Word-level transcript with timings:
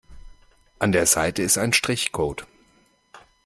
An 0.79 0.91
der 0.93 1.05
Seite 1.05 1.43
ist 1.43 1.59
ein 1.59 1.73
Strichcode. 1.73 2.47